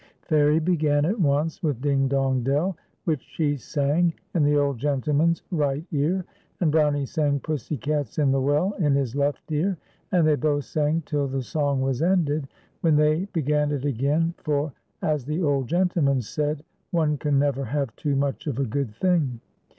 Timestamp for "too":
17.95-18.15